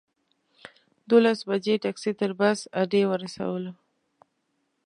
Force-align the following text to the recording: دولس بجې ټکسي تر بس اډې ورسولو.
دولس 1.09 1.39
بجې 1.49 1.75
ټکسي 1.83 2.11
تر 2.19 2.31
بس 2.39 2.59
اډې 2.81 3.03
ورسولو. 3.07 3.73